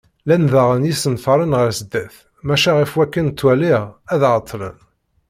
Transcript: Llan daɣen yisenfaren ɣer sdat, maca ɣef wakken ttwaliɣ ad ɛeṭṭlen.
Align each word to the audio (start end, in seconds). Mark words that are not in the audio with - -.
Llan 0.25 0.43
daɣen 0.51 0.87
yisenfaren 0.89 1.57
ɣer 1.59 1.69
sdat, 1.79 2.15
maca 2.45 2.71
ɣef 2.77 2.91
wakken 2.97 3.27
ttwaliɣ 3.29 3.81
ad 4.13 4.21
ɛeṭṭlen. 4.33 4.77